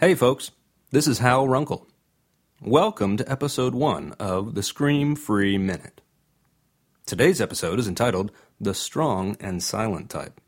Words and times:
Hey, 0.00 0.14
folks, 0.14 0.50
this 0.92 1.06
is 1.06 1.18
Hal 1.18 1.46
Runkle. 1.46 1.86
Welcome 2.62 3.18
to 3.18 3.30
episode 3.30 3.74
one 3.74 4.14
of 4.18 4.54
the 4.54 4.62
ScreamFree 4.62 5.60
Minute. 5.60 6.00
Today's 7.04 7.38
episode 7.38 7.78
is 7.78 7.86
entitled 7.86 8.32
The 8.58 8.72
Strong 8.72 9.36
and 9.40 9.62
Silent 9.62 10.08
Type. 10.08 10.40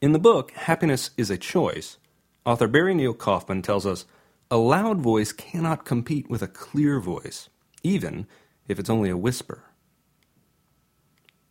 In 0.00 0.12
the 0.12 0.20
book, 0.20 0.52
Happiness 0.52 1.10
is 1.16 1.28
a 1.28 1.36
Choice, 1.36 1.98
author 2.46 2.68
Barry 2.68 2.94
Neil 2.94 3.14
Kaufman 3.14 3.62
tells 3.62 3.84
us 3.84 4.04
a 4.48 4.56
loud 4.56 5.00
voice 5.00 5.32
cannot 5.32 5.84
compete 5.84 6.30
with 6.30 6.42
a 6.42 6.46
clear 6.46 7.00
voice, 7.00 7.48
even 7.82 8.28
if 8.68 8.78
it's 8.78 8.88
only 8.88 9.10
a 9.10 9.16
whisper. 9.16 9.64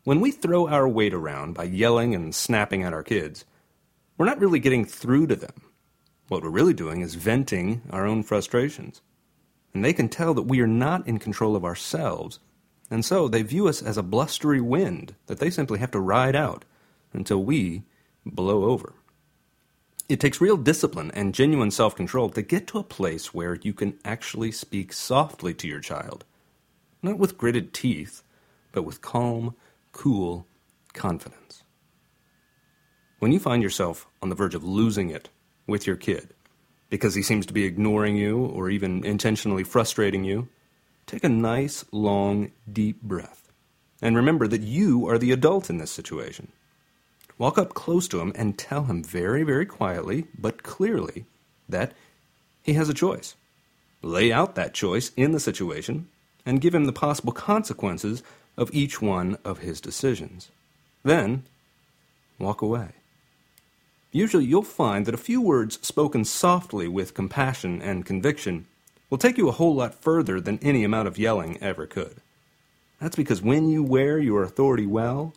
When 0.05 0.21
we 0.21 0.31
throw 0.31 0.65
our 0.69 0.87
weight 0.87 1.13
around 1.13 1.55
by 1.55 1.65
yelling 1.65 2.15
and 2.15 2.33
snapping 2.33 2.83
at 2.83 2.93
our 2.93 3.03
kids, 3.03 3.43
we're 4.17 4.27
not 4.27 4.39
really 4.39 4.59
getting 4.59 4.85
through 4.85 5.27
to 5.27 5.35
them. 5.35 5.68
What 6.29 6.43
we're 6.43 6.49
really 6.49 6.75
doing 6.75 7.01
is 7.01 7.15
venting 7.15 7.81
our 7.89 8.05
own 8.05 8.21
frustrations. 8.21 9.01
And 9.73 9.83
they 9.83 9.93
can 9.93 10.09
tell 10.09 10.35
that 10.35 10.43
we 10.43 10.61
are 10.61 10.67
not 10.67 11.07
in 11.07 11.17
control 11.17 11.55
of 11.55 11.65
ourselves, 11.65 12.39
and 12.89 13.03
so 13.03 13.27
they 13.27 13.41
view 13.41 13.67
us 13.67 13.81
as 13.81 13.97
a 13.97 14.03
blustery 14.03 14.61
wind 14.61 15.15
that 15.25 15.39
they 15.39 15.49
simply 15.49 15.79
have 15.79 15.91
to 15.91 15.99
ride 15.99 16.35
out 16.35 16.65
until 17.13 17.43
we 17.43 17.83
blow 18.25 18.65
over. 18.65 18.93
It 20.07 20.19
takes 20.19 20.41
real 20.41 20.57
discipline 20.57 21.11
and 21.15 21.33
genuine 21.33 21.71
self 21.71 21.95
control 21.95 22.29
to 22.29 22.41
get 22.43 22.67
to 22.67 22.79
a 22.79 22.83
place 22.83 23.33
where 23.33 23.55
you 23.61 23.73
can 23.73 23.97
actually 24.05 24.51
speak 24.51 24.93
softly 24.93 25.55
to 25.55 25.67
your 25.67 25.79
child. 25.79 26.25
Not 27.01 27.17
with 27.17 27.37
gritted 27.37 27.73
teeth, 27.73 28.21
but 28.71 28.83
with 28.83 29.01
calm, 29.01 29.55
cool 29.93 30.45
confidence. 30.93 31.63
When 33.17 33.31
you 33.31 33.39
find 33.39 33.63
yourself 33.63 34.07
on 34.21 34.29
the 34.29 34.35
verge 34.35 34.55
of 34.55 34.63
losing 34.63 35.09
it 35.09 35.29
with 35.69 35.87
your 35.87 35.95
kid 35.95 36.33
because 36.89 37.15
he 37.15 37.21
seems 37.21 37.45
to 37.45 37.53
be 37.53 37.65
ignoring 37.65 38.15
you 38.15 38.39
or 38.39 38.69
even 38.69 39.05
intentionally 39.05 39.63
frustrating 39.63 40.23
you, 40.23 40.47
take 41.05 41.23
a 41.23 41.29
nice, 41.29 41.85
long, 41.91 42.51
deep 42.71 43.01
breath. 43.01 43.51
And 44.01 44.15
remember 44.15 44.47
that 44.47 44.61
you 44.61 45.07
are 45.07 45.17
the 45.17 45.31
adult 45.31 45.69
in 45.69 45.77
this 45.77 45.91
situation. 45.91 46.51
Walk 47.37 47.57
up 47.57 47.73
close 47.73 48.07
to 48.09 48.19
him 48.19 48.31
and 48.35 48.57
tell 48.57 48.85
him 48.85 49.03
very, 49.03 49.43
very 49.43 49.65
quietly, 49.65 50.25
but 50.37 50.63
clearly, 50.63 51.25
that 51.67 51.93
he 52.63 52.73
has 52.73 52.89
a 52.89 52.93
choice. 52.93 53.35
Lay 54.01 54.31
out 54.31 54.55
that 54.55 54.73
choice 54.73 55.11
in 55.15 55.31
the 55.31 55.39
situation 55.39 56.07
and 56.45 56.61
give 56.61 56.73
him 56.73 56.85
the 56.85 56.93
possible 56.93 57.33
consequences 57.33 58.23
of 58.57 58.73
each 58.73 59.01
one 59.01 59.37
of 59.45 59.59
his 59.59 59.79
decisions. 59.79 60.49
Then, 61.03 61.43
walk 62.37 62.61
away. 62.61 62.89
Usually 64.11 64.45
you'll 64.45 64.63
find 64.63 65.05
that 65.05 65.13
a 65.13 65.17
few 65.17 65.39
words 65.39 65.79
spoken 65.85 66.25
softly 66.25 66.87
with 66.87 67.13
compassion 67.13 67.81
and 67.81 68.05
conviction 68.05 68.65
will 69.09 69.17
take 69.17 69.37
you 69.37 69.47
a 69.47 69.53
whole 69.53 69.75
lot 69.75 69.93
further 69.93 70.41
than 70.41 70.59
any 70.61 70.83
amount 70.83 71.07
of 71.07 71.17
yelling 71.17 71.57
ever 71.61 71.85
could. 71.85 72.17
That's 72.99 73.15
because 73.15 73.41
when 73.41 73.69
you 73.69 73.83
wear 73.83 74.19
your 74.19 74.43
authority 74.43 74.85
well, 74.85 75.33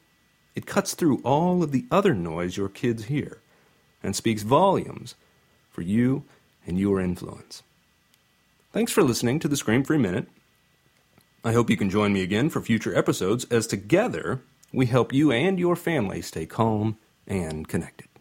it 0.55 0.67
cuts 0.67 0.95
through 0.95 1.21
all 1.23 1.63
of 1.63 1.73
the 1.73 1.87
other 1.91 2.15
noise 2.15 2.57
your 2.57 2.69
kids 2.69 3.05
hear 3.05 3.39
and 4.03 4.17
speaks 4.17 4.43
volumes 4.43 5.15
for 5.71 5.83
you 5.83 6.25
and 6.67 6.79
your 6.79 7.01
influence. 7.01 7.63
Thanks 8.73 8.93
for 8.93 9.03
listening 9.03 9.39
to 9.41 9.49
the 9.49 9.57
ScreamFree 9.57 10.01
Minute. 10.01 10.29
I 11.45 11.53
hope 11.53 11.71
you 11.71 11.77
can 11.77 11.91
join 11.91 12.13
me 12.13 12.23
again 12.23 12.51
for 12.51 12.61
future 12.61 12.97
episodes 12.97 13.45
as 13.51 13.67
together 13.67 14.41
we 14.73 14.87
help 14.87 15.13
you 15.13 15.31
and 15.31 15.59
your 15.59 15.77
family 15.77 16.23
stay 16.23 16.47
calm 16.47 16.97
and 17.27 17.69
connected. 17.69 18.12